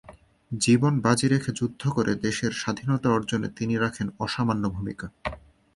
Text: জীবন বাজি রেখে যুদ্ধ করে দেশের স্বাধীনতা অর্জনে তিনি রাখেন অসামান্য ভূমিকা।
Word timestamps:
জীবন 0.51 0.93
বাজি 0.99 1.27
রেখে 1.27 1.51
যুদ্ধ 1.51 1.81
করে 1.89 2.11
দেশের 2.15 2.51
স্বাধীনতা 2.51 3.07
অর্জনে 3.09 3.49
তিনি 3.49 3.75
রাখেন 3.77 4.07
অসামান্য 4.19 4.63
ভূমিকা। 4.69 5.07